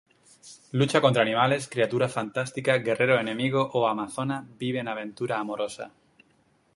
[0.71, 5.91] Lucha contra animales, criaturas fantásticas, guerreros enemigos o amazonas y vive aventuras amorosas.